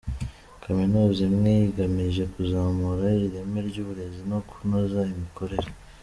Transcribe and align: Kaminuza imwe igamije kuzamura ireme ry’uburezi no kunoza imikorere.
Kaminuza 0.63 1.19
imwe 1.29 1.53
igamije 1.69 2.23
kuzamura 2.33 3.05
ireme 3.25 3.59
ry’uburezi 3.69 4.21
no 4.31 4.39
kunoza 4.49 4.99
imikorere. 5.13 5.69